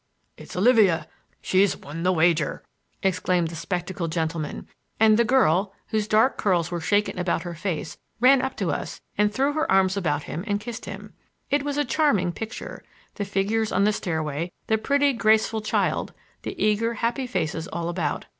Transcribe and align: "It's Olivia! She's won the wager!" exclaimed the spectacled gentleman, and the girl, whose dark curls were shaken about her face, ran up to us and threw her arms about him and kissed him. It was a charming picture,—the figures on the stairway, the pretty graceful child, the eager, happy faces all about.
"It's 0.35 0.55
Olivia! 0.55 1.07
She's 1.43 1.77
won 1.77 2.01
the 2.01 2.11
wager!" 2.11 2.63
exclaimed 3.03 3.49
the 3.49 3.55
spectacled 3.55 4.11
gentleman, 4.11 4.67
and 4.99 5.15
the 5.15 5.23
girl, 5.23 5.75
whose 5.89 6.07
dark 6.07 6.39
curls 6.39 6.71
were 6.71 6.81
shaken 6.81 7.19
about 7.19 7.43
her 7.43 7.53
face, 7.53 7.99
ran 8.19 8.41
up 8.41 8.57
to 8.57 8.71
us 8.71 8.99
and 9.15 9.31
threw 9.31 9.53
her 9.53 9.71
arms 9.71 9.95
about 9.95 10.23
him 10.23 10.43
and 10.47 10.59
kissed 10.59 10.85
him. 10.85 11.13
It 11.51 11.61
was 11.61 11.77
a 11.77 11.85
charming 11.85 12.31
picture,—the 12.31 13.25
figures 13.25 13.71
on 13.71 13.83
the 13.83 13.93
stairway, 13.93 14.51
the 14.65 14.79
pretty 14.79 15.13
graceful 15.13 15.61
child, 15.61 16.13
the 16.41 16.59
eager, 16.59 16.95
happy 16.95 17.27
faces 17.27 17.67
all 17.67 17.87
about. 17.87 18.25